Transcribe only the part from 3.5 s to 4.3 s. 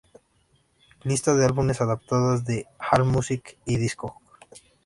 y Discogs.